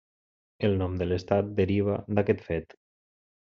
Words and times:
El 0.69 0.73
nom 0.79 0.95
de 1.03 1.07
l'estat 1.11 1.53
derivaria 1.61 2.17
d'aquest 2.21 2.43
fet. 2.51 2.79